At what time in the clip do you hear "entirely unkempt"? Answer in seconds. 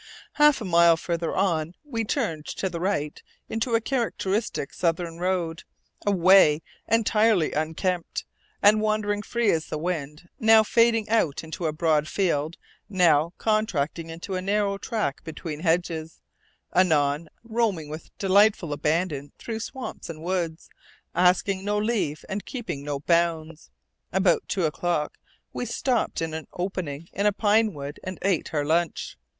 6.87-8.25